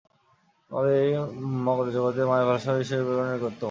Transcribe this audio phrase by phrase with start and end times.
[0.71, 1.11] আমাদের এই
[1.65, 3.53] মরজগতে মায়ের ভালবাসাই ঈশ্বর-প্রেমের নিকটতম।